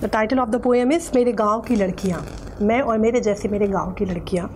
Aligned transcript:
The 0.00 0.08
title 0.12 0.38
of 0.38 0.48
the 0.50 0.60
poem 0.62 0.92
is 0.92 1.10
मेरे 1.14 1.32
गाँव 1.32 1.60
की 1.60 1.76
लड़कियाँ। 1.76 2.24
मैं 2.62 2.80
और 2.80 2.98
मेरे 2.98 3.20
जैसे 3.20 3.48
मेरे 3.48 3.66
गाँव 3.68 3.92
की 3.92 4.04
लड़कियाँ। 4.04 4.48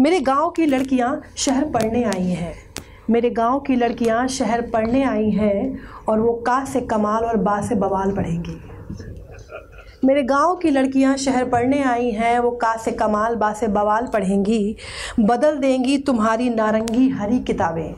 मेरे 0.00 0.20
गाँव 0.20 0.50
की 0.50 0.66
लड़कियाँ 0.66 1.20
शहर 1.36 1.64
पढ़ने 1.70 2.02
आई 2.04 2.30
हैं। 2.30 2.54
मेरे 3.10 3.30
गाँव 3.30 3.58
की 3.60 3.76
लड़कियाँ 3.76 4.26
शहर 4.28 4.62
पढ़ने 4.70 5.02
आई 5.04 5.30
हैं 5.30 5.78
और 6.08 6.20
वो 6.20 6.32
का 6.46 6.64
से 6.64 6.80
कमाल 6.80 7.24
और 7.24 7.36
बा 7.38 7.60
से 7.62 7.74
बवाल 7.74 8.12
पढ़ेंगी 8.12 8.60
मेरे 10.04 10.22
गाँव 10.22 10.54
की 10.56 10.70
लड़कियाँ 10.70 11.16
शहर 11.16 11.44
पढ़ने 11.48 11.82
आई 11.82 12.10
हैं, 12.10 12.38
वो 12.38 12.50
का 12.52 12.76
से 12.76 12.92
कमाल 12.92 13.34
बा 13.36 13.52
से 13.52 13.68
बवाल 13.68 14.06
पढ़ेंगी 14.06 14.76
बदल 15.20 15.58
देंगी 15.58 15.98
तुम्हारी 15.98 16.48
नारंगी 16.50 17.08
हरी 17.08 17.38
किताबें। 17.40 17.94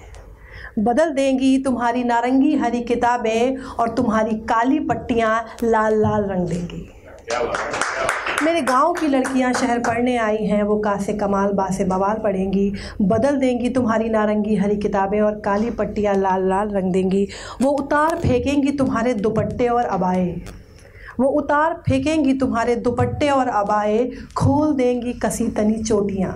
बदल 0.79 1.11
देंगी 1.11 1.57
तुम्हारी 1.59 2.03
नारंगी 2.05 2.55
हरी 2.57 2.81
किताबें 2.81 3.57
और 3.57 3.89
तुम्हारी 3.89 4.35
काली 4.49 4.79
पट्टियाँ 4.79 5.45
लाल 5.65 6.01
लाल 6.01 6.25
रंग 6.25 6.49
देंगी। 6.49 6.89
मेरे 8.43 8.63
गाँव 8.63 8.93
की 8.93 9.09
लड़कियाँ 9.09 9.53
शहर 9.53 9.79
पढ़ने 9.79 10.17
आई 10.17 10.37
हैं, 10.37 10.63
वो 10.63 10.77
का 10.79 10.97
से 10.97 11.13
कमाल 11.13 11.53
बा 11.53 11.69
से 11.71 11.85
बवाल 11.85 12.17
पढ़ेंगी। 12.17 12.73
बदल 13.03 13.37
देंगी 13.37 13.69
तुम्हारी 13.69 14.09
नारंगी 14.09 14.57
हरी 14.57 14.77
किताबें 14.77 15.21
और 15.21 15.39
काली 15.41 15.71
पट्टियाँ 15.71 16.15
लाल 16.15 16.49
लाल 16.49 16.69
रंग 16.69 16.93
देंगी। 16.93 17.27
वो 17.63 17.71
उतार 17.71 18.17
फेंकेंगी 18.17 18.73
तुम्हारे 18.73 19.15
दुपट्टे 19.15 19.69
और 19.69 19.85
अबाए। 19.85 20.27
वो 21.21 21.29
उतार 21.29 21.75
फेंकेंगी 21.89 22.33
तुम्हारे 22.35 22.77
दुपट्टे 22.77 23.29
और 23.29 23.49
अबाए। 23.49 24.05
खोल 24.37 24.75
देंगी 24.75 25.13
कसी 25.13 25.49
तनी 25.49 25.83
चोटियाँ। 25.83 26.33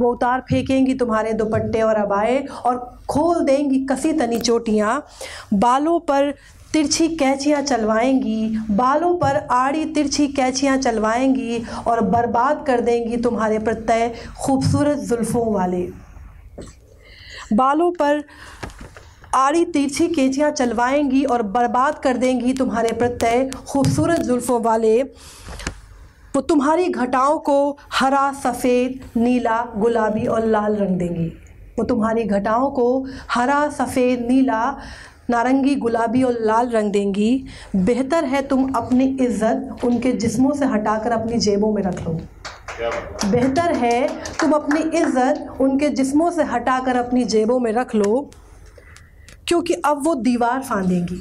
वो 0.00 0.12
उतार 0.12 0.40
फेंकेंगी 0.40 0.94
तुम्हारे 0.94 1.32
दुपट्टे 1.32 1.82
और 1.82 1.96
अबाए 1.96 2.38
और 2.64 2.78
खोल 3.08 3.44
देंगी 3.44 3.78
कसी 3.86 4.12
तनी 4.12 4.38
चोटियाँ। 4.40 5.02
बालों 5.54 5.98
पर 6.00 6.30
तिरछी 6.72 7.08
कैचियाँ 7.16 7.60
चलवाएँगी, 7.62 8.58
बालों 8.70 9.14
पर 9.18 9.36
आड़ी 9.50 9.84
तिरछी 9.84 10.26
कैचियाँ 10.28 10.76
चलवाएँगी 10.78 11.62
और 11.86 12.00
बर्बाद 12.10 12.64
कर 12.66 12.80
देंगी 12.80 13.16
तुम्हारे 13.16 13.58
प्रत्यय 13.58 14.12
खूबसूरत 14.38 14.98
जुल्फ़ों 15.00 15.52
वाले। 15.54 15.88
बालों 17.54 17.90
पर 17.92 18.22
आड़ी 19.34 19.64
तिरछी 19.64 20.06
कैचियाँ 20.08 20.50
चलवाएँगी 20.50 21.24
और 21.24 21.42
बर्बाद 21.50 21.98
कर 21.98 22.16
देंगी 22.16 22.52
तुम्हारे 22.52 22.92
प्रत्यय 22.92 23.48
खूबसूरत 23.66 24.20
जुल्फ़ों 24.20 24.60
वाले। 24.62 25.02
वो 26.40 26.44
तुम्हारी 26.44 26.86
घटाओं 26.86 27.38
को 27.38 27.54
हरा, 27.92 28.32
सफ़ेद, 28.32 29.00
नीला, 29.16 29.56
गुलाबी 29.76 30.26
और 30.26 30.44
लाल 30.46 30.76
रंग 30.76 30.98
देंगी। 30.98 31.26
वो 31.78 31.84
तुम्हारी 31.84 32.22
घटाओं 32.24 32.70
को 32.70 32.86
हरा, 33.30 33.68
सफ़ेद, 33.68 34.20
नीला, 34.28 34.60
नारंगी, 35.30 35.74
गुलाबी 35.74 36.22
और 36.22 36.38
लाल 36.40 36.68
रंग 36.68 36.92
देंगी। 36.92 37.44
बेहतर 37.76 38.24
है 38.24 38.40
तुम 38.42 38.72
अपनी 38.72 39.04
इज़्ज़त 39.20 39.84
उनके 39.84 40.12
जिस्मों 40.12 40.52
से 40.54 40.66
हटाकर 40.66 41.12
अपनी 41.12 41.38
जेबों 41.38 41.72
में 41.72 41.82
रख 41.82 42.00
लो। 42.00 42.12
बेहतर 43.26 43.74
है 43.74 44.08
तुम 44.40 44.52
अपनी 44.52 44.80
इज़्ज़त 44.98 45.60
उनके 45.60 45.88
जिस्मों 45.90 46.30
से 46.30 46.44
हटाकर 46.44 46.96
अपनी 46.96 47.24
जेबों 47.26 47.58
में 47.58 47.72
रख 47.72 47.94
लो, 47.94 48.30
क्योंकि 49.48 49.74
अब 49.74 50.02
वो 50.06 50.14
दीवार 50.22 50.62
फांदेंगी। 50.62 51.20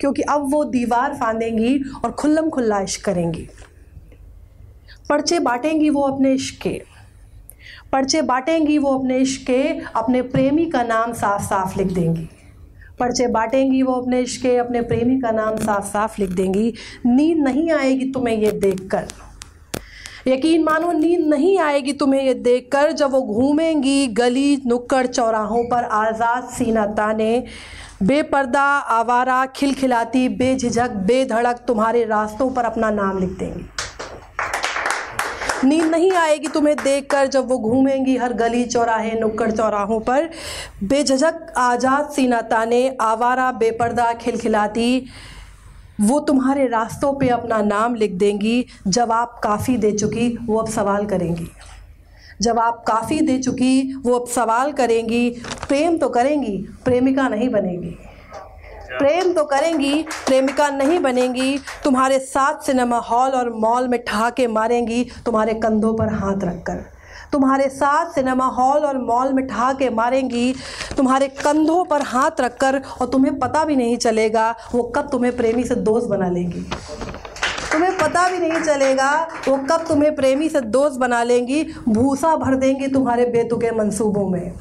क्योंकि 0.00 0.22
अब 0.28 0.52
वो 0.52 0.64
दीवार 0.66 1.14
फांदेंगी 1.14 1.76
और 2.04 2.12
खुल्लम 2.12 2.48
खुल्ला 2.50 2.80
इश्क 2.80 3.04
करेंगी। 3.04 3.48
पर्चे 5.10 5.38
बांटेंगी 5.38 5.88
वो 5.90 6.02
अपने 6.02 6.32
इश्क 6.32 6.62
के। 6.62 6.82
पर्चे 7.92 8.20
बांटेंगी 8.22 8.78
वो 8.78 8.90
अपने 8.98 9.16
इश्क 9.18 9.46
के, 9.46 9.62
अपने 9.96 10.20
प्रेमी 10.22 10.66
का 10.66 10.82
नाम 10.82 11.12
साफ़ 11.12 11.42
साफ़ 11.42 11.78
लिख 11.78 11.86
देंगी। 11.86 12.28
पर्चे 12.98 13.26
बांटेंगी 13.26 13.82
वो 13.82 13.92
अपने 13.92 14.20
इश्क 14.20 14.42
के, 14.42 14.56
अपने 14.56 14.80
प्रेमी 14.80 15.20
का 15.20 15.30
नाम 15.30 15.56
साफ़ 15.56 15.84
साफ़ 15.84 16.20
लिख 16.20 16.30
देंगी। 16.30 16.72
नींद 17.06 17.38
नहीं 17.38 17.70
आएगी 17.70 18.04
तुम्हें 18.04 18.36
ये 18.36 18.52
देखकर। 18.52 19.08
यकीन 20.26 20.62
मानो, 20.64 20.92
नींद 20.92 21.26
नहीं 21.26 21.58
आएगी 21.58 21.92
तुम्हें 21.92 22.22
ये 22.22 22.34
देखकर 22.34 22.92
जब 22.92 23.10
वो 23.10 23.22
घूमेंगी 23.22 24.06
गली 24.06 24.62
नुक्कड़ 24.66 25.06
चौराहों 25.06 25.64
पर 25.64 25.84
आज़ाद 25.84 26.48
सीना 26.48 26.86
ताने। 26.86 27.44
बेपर्दा 28.02 28.64
आवारा 28.98 29.44
खिलखिलाती, 29.46 30.28
बेझिझक, 30.28 30.90
बेधड़क 30.90 31.64
तुम्हारे 31.68 32.04
रास्तों 32.04 32.50
पर 32.50 32.64
अपना 32.64 32.90
नाम 32.90 33.18
लिख 33.18 33.38
देंगी। 33.38 33.68
नींद 35.64 35.84
नहीं 35.84 36.12
आएगी 36.12 36.48
तुम्हें 36.48 36.76
देखकर 36.76 37.26
जब 37.26 37.48
वो 37.48 37.58
घूमेंगी 37.58 38.16
हर 38.16 38.32
गली 38.32 38.64
चौराहे, 38.64 39.20
नुक्कड़ 39.20 39.50
चौराहों 39.50 40.00
पर। 40.00 40.28
बेझझक 40.84 41.52
आज़ाद 41.56 42.10
सीना 42.10 42.40
ताने 42.40 42.96
आवारा, 43.00 43.52
बेपर्दा 43.52 44.12
खिलखिलाती, 44.12 45.06
वो 46.00 46.20
तुम्हारे 46.20 46.66
रास्तों 46.66 47.12
पे 47.12 47.28
अपना 47.28 47.62
नाम 47.62 47.94
लिख 47.94 48.12
देंगी। 48.12 48.66
जब 48.86 49.12
आप 49.12 49.40
काफ़ी 49.44 49.76
दे 49.76 49.92
चुकी, 49.92 50.28
वो 50.46 50.58
अब 50.58 50.68
सवाल 50.68 51.06
करेंगी। 51.06 51.48
जब 52.42 52.58
आप 52.58 52.84
काफ़ी 52.86 53.20
दे 53.20 53.38
चुकी, 53.38 53.94
वो 53.94 54.18
अब 54.18 54.26
सवाल 54.26 54.72
करेंगी। 54.72 55.30
प्रेम 55.68 55.98
तो 55.98 56.08
करेंगी, 56.08 56.56
प्रेमिका 56.84 57.28
नहीं 57.28 57.48
बनेगी। 57.48 57.96
प्रेम 58.90 59.32
तो 59.32 59.44
करेंगी, 59.44 60.02
प्रेमिका 60.26 60.68
नहीं 60.68 60.98
बनेंगी, 60.98 61.58
तुम्हारे 61.84 62.18
साथ 62.18 62.62
सिनेमा 62.62 62.98
हॉल 63.00 63.30
और 63.30 63.50
मॉल 63.54 63.88
में 63.88 64.02
ठहाके 64.04 64.46
मारेंगी, 64.46 65.04
तुम्हारे 65.26 65.54
कंधों 65.54 65.92
पर 65.94 66.12
हाथ 66.14 66.44
रखकर। 66.44 66.84
तुम्हारे 67.32 67.68
साथ 67.68 68.14
सिनेमा 68.14 68.46
हॉल 68.46 68.84
और 68.84 68.98
मॉल 68.98 69.32
में 69.32 69.46
ठहाके 69.46 69.90
मारेंगी, 69.90 70.52
तुम्हारे 70.96 71.28
कंधों 71.36 71.84
पर 71.84 72.02
हाथ 72.02 72.40
रखकर 72.40 72.80
और 73.00 73.06
तुम्हें 73.06 73.38
पता 73.38 73.64
भी 73.64 73.76
नहीं 73.76 73.96
चलेगा 73.96 74.50
वो 74.72 74.82
कब 74.96 75.08
तुम्हें 75.12 75.36
प्रेमी 75.36 75.64
से 75.64 75.74
दोस्त 75.74 76.08
बना 76.08 76.28
लेंगी। 76.28 76.62
तुम्हें 77.72 77.96
पता 77.98 78.28
भी 78.28 78.38
नहीं 78.38 78.60
चलेगा 78.62 79.12
वो 79.48 79.56
कब 79.70 79.84
तुम्हें 79.88 80.14
प्रेमी 80.16 80.48
से 80.48 80.60
दोस्त 80.60 80.98
बना 81.00 81.22
लेंगी, 81.22 81.62
भूसा 81.88 82.34
भर 82.36 82.54
देंगी 82.54 82.88
तुम्हारे 82.88 83.26
बेतुके 83.26 83.70
मंसूबों 83.70 84.28
में। 84.28 84.52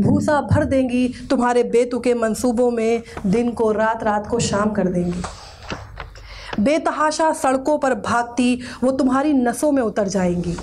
भूसा 0.00 0.40
भर 0.40 0.64
देंगी, 0.64 1.14
तुम्हारे 1.30 1.62
बेतुके 1.62 2.14
मंसूबों 2.14 2.70
में 2.70 3.02
दिन 3.26 3.50
को 3.50 3.72
रात 3.72 4.02
रात 4.02 4.26
को 4.26 4.38
शाम 4.38 4.70
कर 4.70 4.88
देंगी। 4.88 5.22
बेतहाशा 6.60 7.32
सड़कों 7.32 7.78
पर 7.78 7.94
भागती, 7.94 8.60
वो 8.84 8.90
तुम्हारी 8.90 9.32
नसों 9.32 9.72
में 9.72 9.82
उतर 9.82 10.08
जाएँगी। 10.08 10.56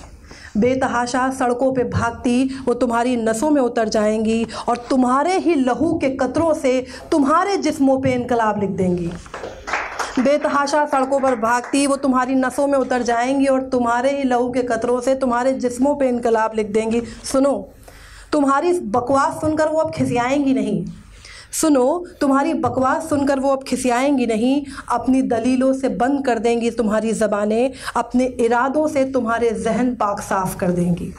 बेतहाशा 0.57 1.31
सड़कों 1.31 1.73
पे 1.73 1.83
भागती, 1.83 2.49
वो 2.67 2.73
तुम्हारी 2.73 3.15
नसों 3.15 3.49
में 3.49 3.61
उतर 3.61 3.89
जाएँगी 3.89 4.47
और 4.67 4.77
तुम्हारे 4.77 5.37
ही 5.37 5.55
लहू 5.55 5.97
के 5.97 6.09
कतरों 6.09 6.53
से 6.53 6.85
तुम्हारे 7.11 7.57
जिस्मों 7.57 8.01
पे 8.01 8.13
इनकलाब 8.13 8.59
लिख 8.59 8.69
देंगी। 8.69 9.11
बेतहाशा 10.19 10.85
सड़कों 10.85 11.19
पर 11.19 11.35
भागती, 11.35 11.87
वो 11.87 11.95
तुम्हारी 11.95 12.35
नसों 12.35 12.67
में 12.67 12.77
उतर 12.79 13.01
जाएँगी 13.01 13.45
और 13.45 13.61
तुम्हारे 13.61 14.17
ही 14.17 14.23
लहू 14.23 14.51
के 14.51 14.63
कतरों 14.63 15.01
से 15.01 15.15
तुम्हारे 15.15 15.53
जिस्मों 15.53 15.95
पे 15.95 16.09
इनकलाब 16.09 16.51
लिख 16.55 16.67
देंगी। 16.67 17.01
सुनो 17.23 17.69
तुम्हारी 18.35 18.79
बकवास 18.79 19.33
सुनकर 19.41 19.67
वो 19.67 19.79
अब 19.79 19.91
खिसियाएँगी 19.91 20.53
नहीं। 20.53 20.85
सुनो, 21.51 22.05
तुम्हारी 22.21 22.53
बकवास 22.53 23.09
सुनकर 23.09 23.39
वो 23.39 23.49
अब 23.49 23.63
खिसियाएँगी 23.63 24.25
नहीं। 24.25 24.65
अपनी 24.91 25.21
दलीलों 25.21 25.73
से 25.73 25.89
बंद 25.89 26.25
कर 26.25 26.39
देंगी 26.39 26.71
तुम्हारी 26.71 27.13
ज़बानें, 27.13 27.71
अपने 27.95 28.25
इरादों 28.25 28.87
से 28.87 29.05
तुम्हारे 29.05 29.51
जहन 29.51 29.95
पाक 29.95 30.19
साफ़ 30.19 30.57
कर 30.57 30.71
देंगी। 30.71 31.13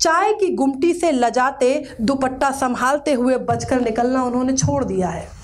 चाय 0.00 0.32
की 0.32 0.54
गुमटी 0.54 0.94
से 0.94 1.12
लजाते 1.12 1.84
दुपट्टा 2.00 2.50
संभालते 2.50 3.12
हुए 3.12 3.36
बचकर 3.36 3.80
निकलना 3.80 4.22
उन्होंने 4.22 4.56
छोड़ 4.56 4.84
दिया 4.84 5.08
है। 5.08 5.37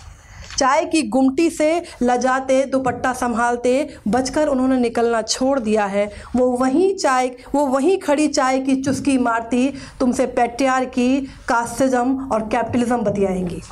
चाय 0.59 0.85
की 0.85 1.03
गुमटी 1.03 1.51
से 1.51 1.83
लजाते, 2.03 2.65
दुपट्टा 2.65 3.13
संभालते, 3.13 3.97
बचकर 4.09 4.49
उन्होंने 4.49 4.77
निकलना 4.77 5.23
छोड़ 5.23 5.59
दिया 5.59 5.85
है। 5.85 6.13
वो 6.37 6.47
वहीं 6.47 6.95
चाय, 6.95 7.31
वो 7.55 7.67
वहीं 7.67 7.99
खड़ी 7.99 8.29
चाय 8.29 8.59
की 8.59 8.77
चुस्की 8.77 9.19
मारती, 9.19 9.75
तुमसे 10.01 10.27
पेट्रियार 10.27 10.85
की 10.85 11.21
कास्टिज्म 11.21 12.29
और 12.33 12.43
कैपिटलिज्म 12.43 12.97
बतियाएँगी। 12.97 13.63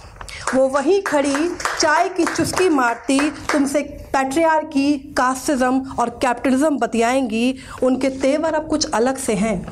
वो 0.55 0.69
वहीं 0.69 1.03
खड़ी 1.03 1.35
चाय 1.81 2.09
की 2.09 2.25
चुस्की 2.25 2.69
मारती, 2.69 3.31
तुमसे 3.31 3.81
पैट्रियार 4.13 4.65
की 4.65 4.93
कास्टिज्म 4.93 5.87
और 6.01 6.11
कैपिटलिज्म 6.11 6.79
बतियाएँगी। 6.79 7.55
उनके 7.83 8.09
तेवर 8.09 8.55
अब 8.55 8.69
कुछ 8.69 8.91
अलग 8.91 9.17
से 9.17 9.35
हैं। 9.35 9.67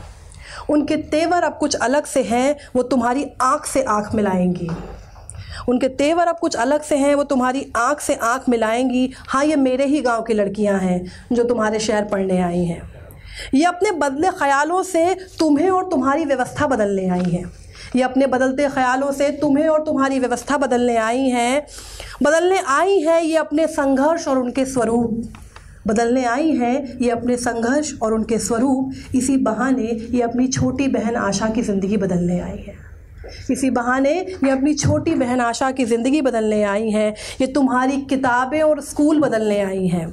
उनके 0.71 0.97
तेवर 0.97 1.43
अब 1.43 1.57
कुछ 1.59 1.75
अलग 1.75 2.05
से 2.05 2.23
हैं, 2.23 2.57
वो 2.77 2.83
तुम्हारी 2.83 3.27
आँख 3.43 3.67
से 3.67 3.83
आँख 3.83 4.15
मिलाएँगी। 4.15 4.71
उनके 5.69 5.89
तेवर 5.91 6.27
अब 6.27 6.39
कुछ 6.39 6.57
अलग 6.57 6.83
से 6.83 6.97
हैं, 6.97 7.15
वो 7.15 7.25
तुम्हारी 7.25 7.67
आँख 7.79 8.01
से 8.01 8.15
आँख 8.15 8.49
मिलाएँगी। 8.49 9.11
हाँ 9.29 9.45
ये 9.45 9.57
मेरे 9.59 9.87
ही 9.87 10.01
गाँव 10.01 10.23
की 10.23 10.35
लड़कियाँ 10.35 10.79
हैं 10.81 11.05
जो 11.33 11.45
तुम्हारे 11.45 11.79
शहर 11.81 12.05
पढ़ने 12.05 12.41
आई 12.41 12.65
हैं। 12.65 12.83
ये 13.55 13.65
अपने 13.65 13.91
बदले 13.93 14.31
ख्यालों 14.31 14.83
से 14.83 15.15
तुम्हें 15.39 15.69
और 15.71 15.89
तुम्हारी 15.91 16.25
व्यवस्था 16.25 16.67
बदलने 16.67 17.09
आई 17.09 17.31
हैं। 17.31 17.45
ये 17.97 18.03
अपने 18.03 18.27
बदलते 18.27 18.69
ख्यालों 18.69 19.13
से 19.13 19.31
तुम्हें 19.33 19.69
और 19.69 19.85
तुम्हारी 19.85 20.19
व्यवस्था 20.19 20.57
बदलने 20.59 20.97
आई 20.99 21.29
हैं। 21.29 21.67
बदलने 22.23 22.59
आई 22.69 22.99
हैं 23.01 23.21
ये 23.23 23.37
अपने 23.37 23.67
संघर्ष 23.69 24.27
और 24.29 24.39
उनके 24.39 24.65
स्वरूप। 24.65 25.33
बदलने 25.87 26.25
आई 26.25 26.51
हैं 26.53 26.99
ये 26.99 27.11
अपने 27.11 27.37
संघर्ष 27.37 27.93
और 28.03 28.15
उनके 28.15 28.39
स्वरूप। 28.39 29.17
इसी 29.17 29.37
बहाने 29.39 29.83
ये 29.83 30.21
अपनी 30.23 30.47
छोटी 30.49 30.89
बहन 30.89 31.17
आशा 31.17 31.49
की 31.49 31.63
ज़िंदगी 31.63 31.97
बदलने 31.97 32.41
आई 32.41 32.59
है। 32.59 32.75
इसी 33.51 33.71
बहाने 33.71 34.13
ये 34.13 34.51
अपनी 34.51 34.75
छोटी 34.75 35.15
बहन 35.15 35.41
आशा 35.41 35.71
की 35.71 35.85
ज़िंदगी 35.85 36.23
बदलने 36.23 36.63
आई 36.63 36.91
हैं। 36.91 37.15
ये 37.41 37.47
तुम्हारी 37.47 38.01
किताबें 38.07 38.61
और 38.63 38.81
स्कूल 38.81 39.21
बदलने 39.21 39.61
आई 39.61 39.87
हैं। 39.89 40.09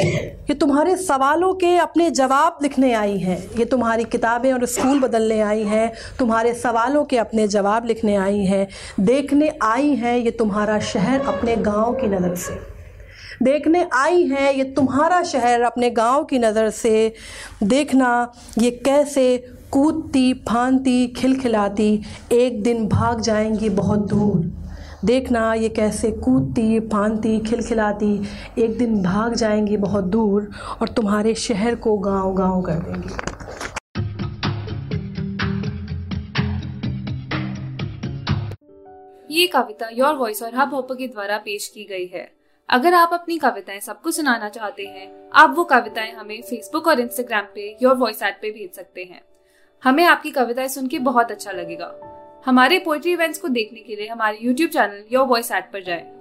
ये 0.00 0.54
तुम्हारे 0.54 0.96
सवालों 0.96 1.52
के 1.54 1.76
अपने 1.76 2.10
जवाब 2.10 2.58
लिखने 2.62 2.92
आई 2.94 3.18
हैं। 3.18 3.38
ये 3.58 3.64
तुम्हारी 3.64 4.04
किताबें 4.04 4.52
और 4.52 4.64
स्कूल 4.66 5.00
बदलने 5.00 5.40
आई 5.40 5.62
हैं। 5.64 5.92
तुम्हारे 6.18 6.54
सवालों 6.54 7.04
के 7.04 7.16
अपने 7.18 7.46
जवाब 7.48 7.86
लिखने 7.86 8.16
आई 8.16 8.44
हैं। 8.44 8.66
देखने 9.00 9.52
आई 9.62 9.94
हैं 9.94 10.16
ये 10.18 10.30
तुम्हारा 10.30 10.78
शहर 10.86 11.20
अपने 11.28 11.56
गाँव 11.58 11.94
की 11.94 12.06
नज़र 12.06 12.34
से। 12.36 12.58
देखने 13.42 13.86
आई 13.94 14.22
हैं 14.22 14.52
ये 14.52 14.64
तुम्हारा 14.72 15.22
शहर 15.24 15.62
अपने 15.62 15.90
गाँव 15.90 16.24
की 16.24 16.38
नज़र 16.38 16.70
से। 16.70 17.12
देखना 17.64 18.32
ये 18.58 18.70
कैसे 18.86 19.24
कूदती 19.72 20.32
फानती 20.34 21.06
खिलखिलाती, 21.08 22.02
एक 22.32 22.62
दिन 22.62 22.88
भाग 22.88 23.20
जाएँगी 23.20 23.68
बहुत 23.68 23.98
दूर। 23.98 24.40
देखना 25.04 25.54
ये 25.54 25.68
कैसे 25.68 26.10
कूदती 26.10 26.80
फानती 26.80 27.38
खिलखिलाती, 27.40 28.22
एक 28.58 28.78
दिन 28.78 29.02
भाग 29.02 29.34
जाएँगी 29.34 29.76
बहुत 29.76 30.04
दूर 30.04 30.50
और 30.80 30.88
तुम्हारे 30.88 31.34
शहर 31.34 31.74
को 31.74 31.96
गाँव 31.98 32.34
गाँव 32.34 32.62
कर 32.62 32.72
देंगी। 32.72 33.14
ये 39.30 39.46
कविता 39.46 39.88
योर 39.92 40.14
वॉइस 40.14 40.42
और 40.42 40.54
हब 40.54 40.74
हॉपर 40.74 40.94
के 40.94 41.08
द्वारा 41.08 41.38
पेश 41.38 41.68
की 41.68 41.84
गई 41.84 42.06
है। 42.06 42.30
अगर 42.68 42.94
आप 42.94 43.10
अपनी 43.12 43.38
कविताएँ 43.38 43.80
सबको 43.80 44.10
सुनाना 44.10 44.48
चाहते 44.48 44.82
हैं, 44.82 45.30
आप 45.34 45.54
वो 45.56 45.64
कविताएँ 45.64 46.12
हमें 46.12 46.40
फेसबुक 46.42 46.86
और 46.86 47.00
इंस्टाग्राम 47.00 47.44
पे 47.54 47.76
योर 47.82 47.96
वॉइस 47.96 48.22
ऐप 48.22 48.38
पे 48.42 48.50
भेज 48.50 48.74
सकते 48.74 49.04
हैं। 49.04 49.29
हमें 49.84 50.04
आपकी 50.04 50.30
कविताएँ 50.30 50.68
सुन 50.68 50.86
के 50.86 50.98
बहुत 50.98 51.30
अच्छा 51.30 51.50
लगेगा 51.50 51.94
हमारे 52.46 52.78
पोइट्री 52.78 53.12
इवेंट्स 53.12 53.38
को 53.38 53.48
देखने 53.48 53.80
के 53.80 53.96
लिए 53.96 54.06
हमारे 54.08 54.38
YouTube 54.42 54.70
channel 54.70 55.04
your 55.12 55.26
voice 55.26 55.52
at 55.52 55.70
पर 55.72 55.82
जाएँ। 55.82 56.19